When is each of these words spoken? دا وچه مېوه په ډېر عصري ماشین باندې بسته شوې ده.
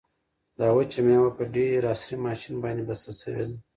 دا 0.57 0.67
وچه 0.77 0.99
مېوه 1.05 1.31
په 1.37 1.43
ډېر 1.55 1.79
عصري 1.93 2.17
ماشین 2.25 2.55
باندې 2.63 2.83
بسته 2.89 3.11
شوې 3.21 3.43
ده. 3.49 3.57